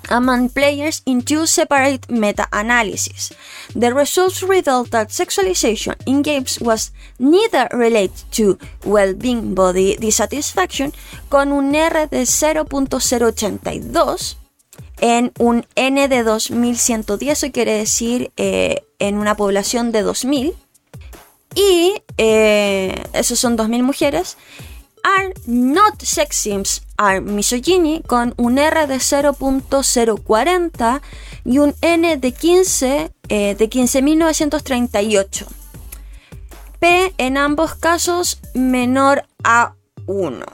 among 0.08 0.48
players 0.48 1.02
in 1.06 1.22
two 1.22 1.46
separate 1.46 2.10
meta-analyses. 2.10 3.32
The 3.74 3.94
results 3.94 4.42
revealed 4.42 4.90
that 4.90 5.10
sexualization 5.10 5.94
in 6.06 6.22
games 6.22 6.58
was 6.60 6.90
neither 7.18 7.68
related 7.72 8.24
to 8.32 8.58
well-being 8.84 9.54
body 9.54 9.96
dissatisfaction 9.96 10.92
con 11.28 11.52
un 11.52 11.74
R 11.74 12.08
de 12.08 12.22
0.082 12.22 14.36
en 15.02 15.32
un 15.38 15.66
N 15.76 16.08
de 16.08 16.24
2110, 16.24 17.32
eso 17.32 17.50
quiere 17.52 17.72
decir 17.72 18.32
eh, 18.36 18.82
en 18.98 19.16
una 19.16 19.34
población 19.36 19.92
de 19.92 20.02
2000 20.02 20.54
y 21.54 22.02
eh, 22.18 23.02
esos 23.12 23.38
son 23.38 23.56
2.000 23.56 23.82
mujeres. 23.82 24.36
Are 25.02 25.32
not 25.46 26.02
sex 26.02 26.36
sims, 26.36 26.82
are 26.98 27.22
misogyny 27.22 28.02
con 28.06 28.34
un 28.36 28.58
R 28.58 28.86
de 28.86 28.96
0.040 28.96 31.00
y 31.44 31.58
un 31.58 31.74
N 31.80 32.18
de 32.18 32.32
15 32.32 33.10
eh, 33.28 33.54
de 33.54 33.70
15.938. 33.70 35.46
P 36.78 37.14
en 37.18 37.38
ambos 37.38 37.74
casos 37.74 38.38
menor 38.54 39.26
a 39.42 39.74
1. 40.06 40.44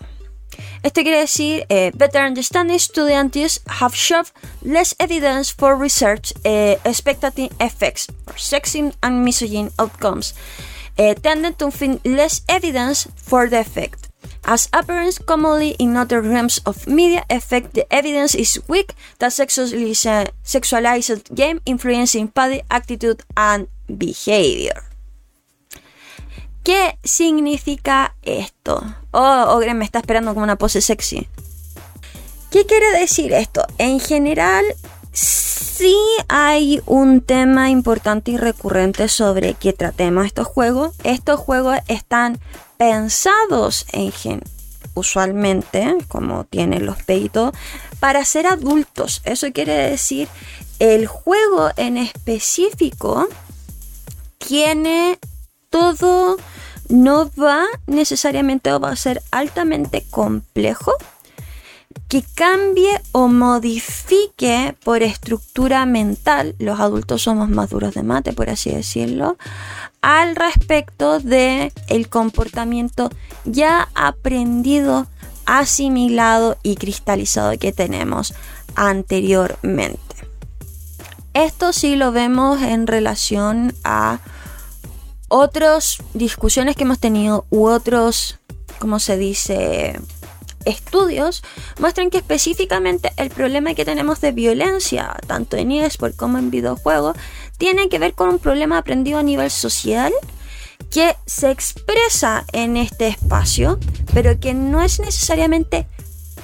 Esto 0.83 1.03
quiere 1.03 1.19
decir, 1.19 1.67
eh, 1.69 1.93
better 1.97 2.25
understanding 2.25 2.79
students 2.79 3.61
have 3.67 3.95
shown 3.95 4.25
less 4.62 4.95
evidence 5.00 5.53
for 5.53 5.76
research 5.76 6.33
eh, 6.45 6.79
expecting 6.85 7.50
effects 7.59 8.07
for 8.25 8.37
sexing 8.37 8.95
and 9.03 9.25
misogyny 9.25 9.71
outcomes 9.79 10.35
uh, 10.99 11.15
to 11.59 11.71
find 11.71 12.00
less 12.05 12.43
evidence 12.49 13.09
for 13.17 13.49
the 13.49 13.61
effect. 13.61 14.09
As 14.45 14.69
appearance 14.73 15.19
commonly 15.19 15.71
in 15.79 15.97
other 15.97 16.23
realms 16.23 16.61
of 16.65 16.87
media 16.87 17.25
effect, 17.29 17.75
the 17.75 17.93
evidence 17.93 18.35
is 18.35 18.61
weak 18.69 18.95
that 19.19 19.33
sexualized 19.33 21.35
game 21.35 21.61
influencing 21.67 22.29
body 22.29 22.62
attitude 22.71 23.23
and 23.37 23.69
behavior. 23.88 24.85
¿Qué 26.62 26.99
significa 27.05 28.15
esto? 28.23 28.83
Oh, 29.12 29.47
Ogre 29.50 29.75
me 29.75 29.85
está 29.85 30.00
esperando 30.00 30.35
como 30.35 30.45
una 30.45 30.57
pose 30.57 30.81
sexy. 30.81 31.29
¿Qué 32.50 32.67
quiere 32.67 32.99
decir 32.99 33.33
esto? 33.33 33.65
En 33.79 34.00
general, 34.00 34.65
sí 35.16 35.96
hay 36.28 36.82
un 36.87 37.23
tema 37.23 37.70
importante 37.70 38.32
y 38.32 38.37
recurrente 38.37 39.08
sobre 39.08 39.54
que 39.54 39.73
tratemos 39.73 40.26
estos 40.26 40.46
juegos. 40.46 40.94
Estos 41.04 41.40
juegos 41.40 41.78
están 41.88 42.38
pensados 42.76 43.87
en 43.92 44.42
usualmente, 44.94 45.96
como 46.08 46.44
tienen 46.44 46.87
los 46.87 47.02
peitos, 47.02 47.52
para 48.00 48.25
ser 48.25 48.46
adultos. 48.46 49.23
Eso 49.25 49.52
quiere 49.52 49.75
decir, 49.75 50.28
el 50.78 51.06
juego 51.06 51.70
en 51.76 51.96
específico 51.96 53.28
tiene 54.38 55.18
todo, 55.70 56.37
no 56.88 57.30
va 57.38 57.64
necesariamente 57.87 58.73
o 58.73 58.85
a 58.85 58.96
ser 58.96 59.23
altamente 59.30 60.04
complejo 60.11 60.92
que 62.09 62.23
cambie 62.35 63.00
o 63.12 63.29
modifique 63.29 64.76
por 64.85 65.03
estructura 65.03 65.87
mental, 65.87 66.55
los 66.59 66.79
adultos 66.79 67.23
somos 67.23 67.49
más 67.49 67.71
duros 67.71 67.95
de 67.95 68.03
mate, 68.03 68.33
por 68.33 68.49
así 68.50 68.71
decirlo, 68.71 69.37
al 70.03 70.37
respecto 70.37 71.19
de 71.19 71.73
el 71.88 72.09
comportamiento 72.09 73.11
ya 73.45 73.88
aprendido, 73.95 75.07
asimilado 75.47 76.59
y 76.62 76.76
cristalizado 76.76 77.59
que 77.59 77.73
tenemos 77.73 78.35
anteriormente. 78.76 80.00
Esto 81.35 81.73
sí 81.73 81.97
lo 81.97 82.12
vemos 82.12 82.62
en 82.62 82.87
relación 82.87 83.75
a 83.85 84.21
otras 85.29 85.99
discusiones 86.15 86.76
que 86.76 86.85
hemos 86.85 86.99
tenido 86.99 87.47
u 87.50 87.67
otros, 87.67 88.38
como 88.79 89.00
se 89.00 89.17
dice, 89.17 90.00
estudios 90.66 91.42
muestran 91.78 92.11
que 92.11 92.18
específicamente 92.18 93.12
el 93.16 93.30
problema 93.30 93.73
que 93.75 93.87
tenemos 93.87 94.20
de 94.20 94.32
violencia, 94.32 95.16
tanto 95.26 95.56
en 95.56 95.73
eSport 95.73 96.14
como 96.14 96.37
en 96.37 96.50
videojuegos, 96.50 97.16
tiene 97.56 97.88
que 97.88 97.99
ver 97.99 98.12
con 98.12 98.28
un 98.28 98.38
problema 98.38 98.76
aprendido 98.76 99.18
a 99.18 99.23
nivel 99.23 99.50
social 99.50 100.12
que 100.90 101.16
se 101.25 101.50
expresa 101.50 102.44
en 102.52 102.76
este 102.76 103.08
espacio, 103.08 103.78
pero 104.12 104.38
que 104.38 104.52
no 104.52 104.82
es 104.82 105.00
necesariamente 105.00 105.87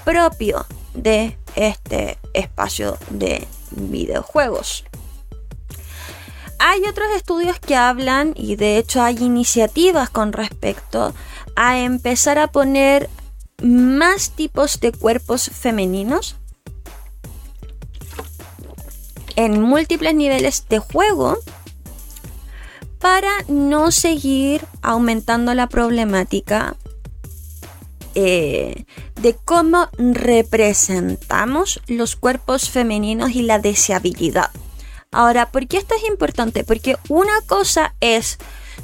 propio 0.05 0.67
de 0.95 1.37
este 1.55 2.19
espacio 2.33 2.99
de 3.11 3.47
videojuegos. 3.71 4.85
Hay 6.59 6.83
otros 6.89 7.09
estudios 7.17 7.59
que 7.59 7.75
hablan, 7.75 8.35
y 8.37 8.57
de 8.57 8.79
hecho 8.79 9.03
hay 9.03 9.17
iniciativas 9.19 10.11
con 10.11 10.33
respecto 10.33 11.13
a 11.57 11.79
empezar 11.79 12.39
a 12.39 12.47
poner 12.53 13.11
más 13.63 14.31
tipos 14.31 14.81
de 14.81 14.93
cuerpos 14.93 15.51
femeninos 15.51 16.37
en 19.37 19.63
múltiples 19.63 20.15
niveles 20.15 20.67
de 20.69 20.79
juego 20.79 21.39
para 22.99 23.31
no 23.49 23.91
seguir 23.91 24.65
aumentando 24.83 25.55
la 25.55 25.69
problemática 25.69 26.77
eh, 28.15 28.85
de 29.21 29.35
cómo 29.45 29.89
representamos 29.97 31.81
los 31.87 32.15
cuerpos 32.17 32.69
femeninos 32.69 33.31
y 33.31 33.43
la 33.43 33.59
deseabilidad. 33.59 34.51
Ahora, 35.11 35.51
¿por 35.51 35.67
qué 35.67 35.79
esto 35.79 35.95
es 35.95 36.09
importante? 36.09 36.65
Porque 36.65 36.97
una 37.09 37.41
cosa 37.47 37.95
es 38.01 38.39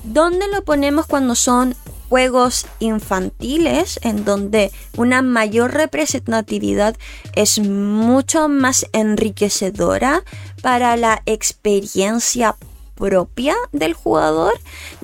dónde 0.05 0.49
lo 0.49 0.65
ponemos 0.65 1.07
cuando 1.07 1.35
son 1.35 1.75
juegos 2.09 2.66
infantiles 2.79 4.01
en 4.03 4.25
donde 4.25 4.73
una 4.97 5.23
mayor 5.23 5.73
representatividad 5.75 6.97
es 7.35 7.59
mucho 7.59 8.49
más 8.49 8.87
enriquecedora 8.92 10.23
para 10.62 10.97
la 10.97 11.23
experiencia 11.27 12.57
propia 12.94 13.55
del 13.73 13.94
jugador 13.94 14.55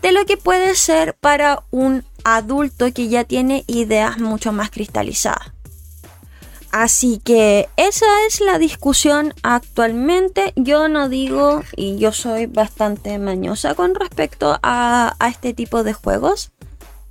de 0.03 0.12
lo 0.12 0.25
que 0.27 0.37
puede 0.37 0.75
ser 0.75 1.14
para 1.14 1.62
un 1.71 2.05
adulto 2.25 2.93
que 2.93 3.09
ya 3.09 3.25
tiene 3.25 3.64
ideas 3.67 4.19
mucho 4.19 4.53
más 4.53 4.71
cristalizadas. 4.71 5.55
Así 6.75 7.21
que 7.23 7.69
esa 7.77 8.27
es 8.27 8.40
la 8.40 8.59
discusión 8.59 9.33
actualmente. 9.45 10.53
Yo 10.57 10.88
no 10.88 11.09
digo, 11.09 11.62
y 11.77 11.99
yo 11.99 12.11
soy 12.11 12.47
bastante 12.47 13.17
mañosa 13.21 13.77
con 13.77 13.95
respecto 13.95 14.59
a, 14.61 15.14
este 15.25 15.55
tipo 15.55 15.85
de 15.85 15.93
juegos. 15.93 16.51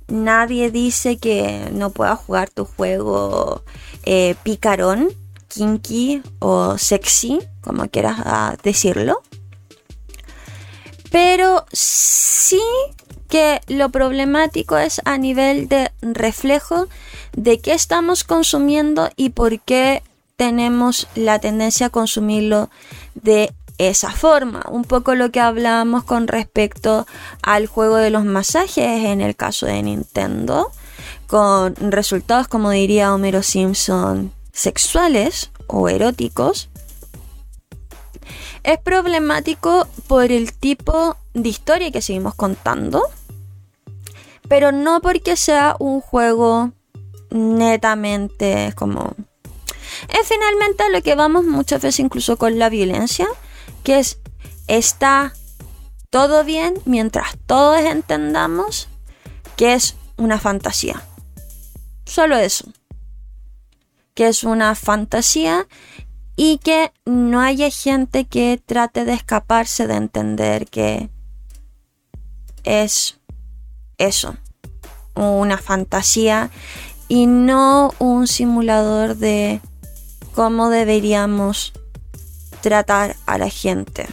Nadie 0.08 0.70
dice 0.70 1.16
que 1.16 1.70
no 1.72 1.90
puedas 1.90 2.18
jugar 2.18 2.50
tu 2.50 2.64
juego 2.64 3.62
eh, 4.04 4.34
picarón, 4.42 5.08
kinky 5.48 6.22
o 6.40 6.76
sexy, 6.78 7.38
como 7.60 7.88
quieras 7.88 8.18
ah, 8.24 8.56
decirlo. 8.62 9.22
Pero 11.10 11.64
sí 11.72 12.60
que 13.28 13.60
lo 13.68 13.88
problemático 13.88 14.76
es 14.76 15.00
a 15.04 15.16
nivel 15.16 15.68
de 15.68 15.90
reflejo 16.02 16.88
de 17.36 17.60
qué 17.60 17.72
estamos 17.72 18.24
consumiendo 18.24 19.10
y 19.16 19.30
por 19.30 19.60
qué 19.60 20.02
tenemos 20.36 21.08
la 21.14 21.38
tendencia 21.38 21.86
a 21.86 21.90
consumirlo 21.90 22.68
de 23.14 23.52
esa 23.78 24.10
forma. 24.10 24.62
Un 24.68 24.84
poco 24.84 25.14
lo 25.14 25.30
que 25.30 25.40
hablábamos 25.40 26.04
con 26.04 26.28
respecto 26.28 27.06
al 27.42 27.66
juego 27.66 27.96
de 27.96 28.10
los 28.10 28.24
masajes 28.24 29.04
en 29.04 29.20
el 29.20 29.36
caso 29.36 29.66
de 29.66 29.82
Nintendo, 29.82 30.70
con 31.26 31.74
resultados 31.76 32.48
como 32.48 32.70
diría 32.70 33.14
Homero 33.14 33.42
Simpson 33.42 34.32
sexuales 34.52 35.50
o 35.66 35.88
eróticos. 35.88 36.70
Es 38.62 38.78
problemático 38.78 39.86
por 40.06 40.32
el 40.32 40.54
tipo 40.54 41.16
de 41.34 41.48
historia 41.50 41.90
que 41.90 42.00
seguimos 42.00 42.34
contando, 42.34 43.02
pero 44.48 44.72
no 44.72 45.00
porque 45.02 45.36
sea 45.36 45.76
un 45.78 46.00
juego 46.00 46.72
netamente 47.30 48.72
como... 48.76 49.12
Es 50.08 50.26
finalmente 50.26 50.84
lo 50.90 51.02
que 51.02 51.14
vamos 51.14 51.44
muchas 51.44 51.82
veces 51.82 52.00
incluso 52.00 52.36
con 52.36 52.58
la 52.58 52.68
violencia, 52.68 53.28
que 53.84 54.00
es, 54.00 54.18
está 54.66 55.34
todo 56.10 56.42
bien 56.42 56.74
mientras 56.84 57.36
todos 57.46 57.78
entendamos 57.80 58.88
que 59.56 59.74
es 59.74 59.96
una 60.16 60.40
fantasía. 60.40 61.02
Solo 62.04 62.36
eso. 62.36 62.66
Que 64.14 64.28
es 64.28 64.42
una 64.42 64.74
fantasía 64.74 65.68
y 66.36 66.58
que 66.58 66.92
no 67.04 67.40
haya 67.40 67.70
gente 67.70 68.24
que 68.24 68.60
trate 68.64 69.04
de 69.04 69.12
escaparse 69.12 69.86
de 69.86 69.94
entender 69.94 70.66
que 70.66 71.10
es 72.64 73.18
eso, 73.98 74.36
una 75.14 75.58
fantasía 75.58 76.50
y 77.08 77.26
no 77.26 77.92
un 77.98 78.26
simulador 78.26 79.16
de 79.16 79.60
cómo 80.34 80.70
deberíamos 80.70 81.72
tratar 82.64 83.14
a 83.26 83.36
la 83.36 83.50
gente. 83.50 84.06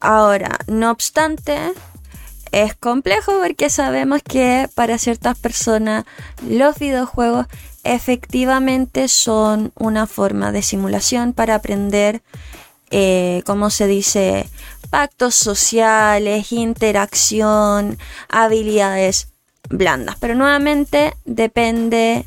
Ahora, 0.00 0.58
no 0.66 0.90
obstante, 0.90 1.72
es 2.50 2.74
complejo 2.74 3.32
porque 3.40 3.70
sabemos 3.70 4.20
que 4.22 4.68
para 4.74 4.98
ciertas 4.98 5.38
personas 5.38 6.04
los 6.46 6.78
videojuegos 6.78 7.46
efectivamente 7.84 9.08
son 9.08 9.72
una 9.78 10.06
forma 10.06 10.52
de 10.52 10.60
simulación 10.60 11.32
para 11.32 11.54
aprender, 11.54 12.20
eh, 12.90 13.42
como 13.46 13.70
se 13.70 13.86
dice, 13.86 14.46
pactos 14.90 15.34
sociales, 15.34 16.52
interacción, 16.52 17.96
habilidades 18.28 19.28
blandas. 19.70 20.16
Pero 20.20 20.34
nuevamente 20.34 21.14
depende 21.24 22.26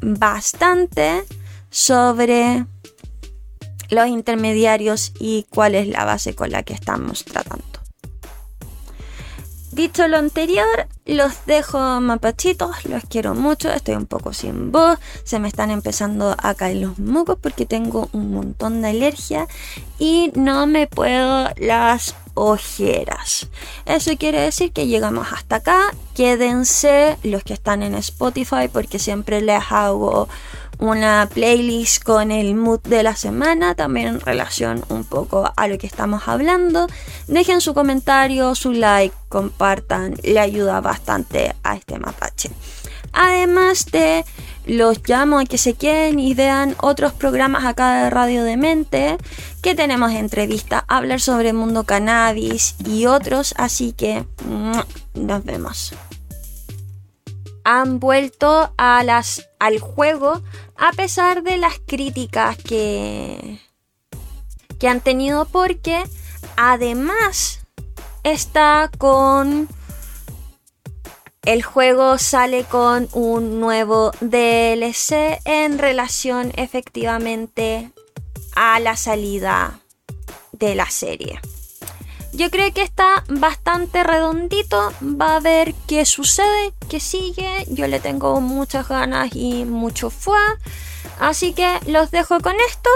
bastante 0.00 1.24
sobre 1.68 2.64
los 3.90 4.08
intermediarios 4.08 5.12
y 5.18 5.46
cuál 5.50 5.74
es 5.74 5.88
la 5.88 6.04
base 6.04 6.34
con 6.34 6.50
la 6.50 6.62
que 6.62 6.74
estamos 6.74 7.24
tratando. 7.24 7.64
Dicho 9.76 10.08
lo 10.08 10.16
anterior, 10.16 10.88
los 11.04 11.44
dejo 11.44 12.00
mapachitos, 12.00 12.86
los 12.86 13.02
quiero 13.10 13.34
mucho, 13.34 13.70
estoy 13.70 13.94
un 13.94 14.06
poco 14.06 14.32
sin 14.32 14.72
voz, 14.72 14.98
se 15.22 15.38
me 15.38 15.48
están 15.48 15.70
empezando 15.70 16.34
a 16.38 16.54
caer 16.54 16.78
los 16.78 16.98
mocos 16.98 17.36
porque 17.38 17.66
tengo 17.66 18.08
un 18.12 18.32
montón 18.32 18.80
de 18.80 18.88
alergia 18.88 19.46
y 19.98 20.32
no 20.34 20.66
me 20.66 20.86
puedo 20.86 21.50
las 21.58 22.14
ojeras. 22.32 23.48
Eso 23.84 24.16
quiere 24.16 24.40
decir 24.40 24.72
que 24.72 24.86
llegamos 24.86 25.30
hasta 25.30 25.56
acá, 25.56 25.94
quédense 26.14 27.18
los 27.22 27.44
que 27.44 27.52
están 27.52 27.82
en 27.82 27.96
Spotify 27.96 28.68
porque 28.72 28.98
siempre 28.98 29.42
les 29.42 29.62
hago 29.70 30.26
una 30.78 31.28
playlist 31.32 32.02
con 32.02 32.30
el 32.30 32.54
mood 32.54 32.80
de 32.80 33.02
la 33.02 33.16
semana, 33.16 33.74
también 33.74 34.08
en 34.08 34.20
relación 34.20 34.84
un 34.88 35.04
poco 35.04 35.52
a 35.56 35.68
lo 35.68 35.78
que 35.78 35.86
estamos 35.86 36.28
hablando. 36.28 36.86
Dejen 37.26 37.60
su 37.60 37.74
comentario, 37.74 38.54
su 38.54 38.72
like, 38.72 39.14
compartan, 39.28 40.14
le 40.22 40.38
ayuda 40.38 40.80
bastante 40.80 41.54
a 41.62 41.76
este 41.76 41.98
mapache. 41.98 42.50
Además 43.12 43.86
de 43.86 44.24
los 44.66 45.00
llamo 45.08 45.38
a 45.38 45.44
que 45.44 45.58
se 45.58 45.74
queden 45.74 46.18
y 46.18 46.34
vean 46.34 46.74
otros 46.80 47.12
programas 47.12 47.64
acá 47.64 48.02
de 48.02 48.10
Radio 48.10 48.42
de 48.44 48.56
Mente 48.56 49.16
que 49.62 49.74
tenemos 49.74 50.12
entrevista, 50.12 50.84
hablar 50.88 51.20
sobre 51.20 51.50
el 51.50 51.54
mundo 51.54 51.84
cannabis 51.84 52.74
y 52.84 53.06
otros, 53.06 53.54
así 53.56 53.92
que 53.92 54.26
nos 55.14 55.44
vemos 55.44 55.94
han 57.66 57.98
vuelto 57.98 58.72
a 58.78 59.02
las, 59.02 59.48
al 59.58 59.80
juego 59.80 60.40
a 60.76 60.92
pesar 60.92 61.42
de 61.42 61.56
las 61.56 61.80
críticas 61.84 62.56
que, 62.56 63.58
que 64.78 64.86
han 64.86 65.00
tenido 65.00 65.46
porque 65.46 66.04
además 66.56 67.66
está 68.22 68.88
con 68.96 69.68
el 71.44 71.64
juego 71.64 72.18
sale 72.18 72.62
con 72.62 73.08
un 73.12 73.58
nuevo 73.58 74.12
DLC 74.20 75.40
en 75.44 75.78
relación 75.78 76.52
efectivamente 76.54 77.90
a 78.54 78.78
la 78.78 78.96
salida 78.96 79.80
de 80.52 80.76
la 80.76 80.88
serie. 80.88 81.40
Yo 82.36 82.50
creo 82.50 82.70
que 82.74 82.82
está 82.82 83.24
bastante 83.28 84.04
redondito. 84.04 84.92
Va 85.02 85.36
a 85.36 85.40
ver 85.40 85.72
qué 85.86 86.04
sucede, 86.04 86.74
qué 86.90 87.00
sigue. 87.00 87.64
Yo 87.68 87.86
le 87.86 87.98
tengo 87.98 88.42
muchas 88.42 88.88
ganas 88.88 89.34
y 89.34 89.64
mucho 89.64 90.10
fuá. 90.10 90.58
Así 91.18 91.54
que 91.54 91.80
los 91.86 92.10
dejo 92.10 92.40
con 92.40 92.54
esto. 92.68 92.90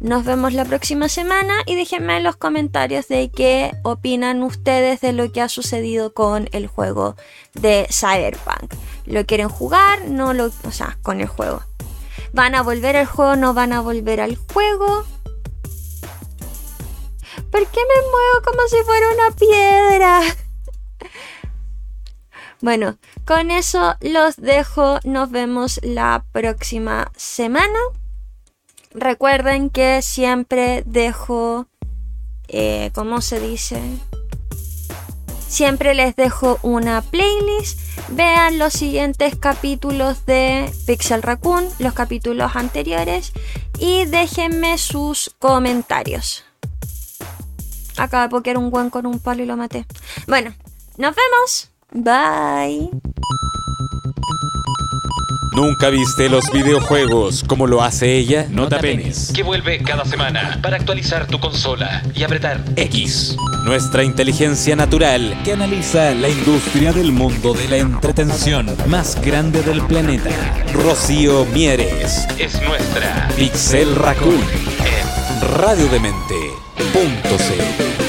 Nos 0.00 0.24
vemos 0.24 0.54
la 0.54 0.64
próxima 0.64 1.10
semana 1.10 1.56
y 1.66 1.74
déjenme 1.74 2.16
en 2.16 2.24
los 2.24 2.36
comentarios 2.36 3.08
de 3.08 3.30
qué 3.30 3.72
opinan 3.82 4.42
ustedes 4.42 5.02
de 5.02 5.12
lo 5.12 5.30
que 5.32 5.42
ha 5.42 5.50
sucedido 5.50 6.14
con 6.14 6.48
el 6.52 6.66
juego 6.66 7.14
de 7.52 7.86
Cyberpunk. 7.90 8.72
¿Lo 9.04 9.26
quieren 9.26 9.50
jugar? 9.50 10.06
No 10.06 10.32
lo, 10.32 10.46
o 10.46 10.72
sea, 10.72 10.96
con 11.02 11.20
el 11.20 11.26
juego. 11.26 11.62
¿Van 12.32 12.54
a 12.54 12.62
volver 12.62 12.96
al 12.96 13.06
juego? 13.06 13.36
¿No 13.36 13.52
van 13.52 13.74
a 13.74 13.82
volver 13.82 14.22
al 14.22 14.38
juego? 14.50 15.04
¿Por 17.50 17.66
qué 17.66 17.80
me 17.80 18.02
muevo 18.10 18.42
como 18.44 18.62
si 18.68 18.76
fuera 18.84 19.06
una 19.14 19.36
piedra? 19.36 20.20
Bueno, 22.60 22.98
con 23.24 23.50
eso 23.50 23.94
los 24.00 24.36
dejo. 24.36 24.98
Nos 25.04 25.30
vemos 25.30 25.78
la 25.82 26.24
próxima 26.32 27.12
semana. 27.16 27.78
Recuerden 28.92 29.70
que 29.70 30.02
siempre 30.02 30.82
dejo, 30.84 31.66
eh, 32.48 32.90
¿cómo 32.94 33.20
se 33.20 33.38
dice? 33.38 33.80
Siempre 35.46 35.94
les 35.94 36.16
dejo 36.16 36.58
una 36.62 37.00
playlist. 37.00 37.80
Vean 38.08 38.58
los 38.58 38.72
siguientes 38.72 39.36
capítulos 39.36 40.26
de 40.26 40.72
Pixel 40.86 41.22
Raccoon, 41.22 41.68
los 41.78 41.92
capítulos 41.92 42.56
anteriores, 42.56 43.32
y 43.78 44.04
déjenme 44.06 44.78
sus 44.78 45.34
comentarios. 45.38 46.47
Acaba 47.98 48.24
de 48.24 48.28
pokear 48.30 48.56
un 48.56 48.70
guan 48.70 48.90
con 48.90 49.06
un 49.06 49.18
palo 49.18 49.42
y 49.42 49.46
lo 49.46 49.56
maté. 49.56 49.84
Bueno, 50.26 50.54
nos 50.96 51.14
vemos. 51.14 51.70
Bye. 51.92 52.90
¿Nunca 55.58 55.88
viste 55.88 56.28
los 56.28 56.52
videojuegos 56.52 57.42
como 57.42 57.66
lo 57.66 57.82
hace 57.82 58.16
ella? 58.16 58.46
No 58.48 58.68
te 58.68 58.76
apenes. 58.76 59.32
Que 59.34 59.42
vuelve 59.42 59.82
cada 59.82 60.04
semana 60.04 60.60
para 60.62 60.76
actualizar 60.76 61.26
tu 61.26 61.40
consola 61.40 62.04
y 62.14 62.22
apretar 62.22 62.62
X. 62.76 63.36
Nuestra 63.64 64.04
inteligencia 64.04 64.76
natural 64.76 65.36
que 65.44 65.54
analiza 65.54 66.12
la 66.12 66.28
industria 66.28 66.92
del 66.92 67.10
mundo 67.10 67.54
de 67.54 67.68
la 67.68 67.78
entretención 67.78 68.68
más 68.86 69.20
grande 69.20 69.62
del 69.62 69.82
planeta. 69.82 70.30
Rocío 70.72 71.44
Mieres. 71.46 72.28
Es 72.38 72.62
nuestra 72.62 73.28
Pixel 73.34 73.96
Raccoon. 73.96 74.77
En 75.40 75.46
Radiodemente.c 75.46 78.07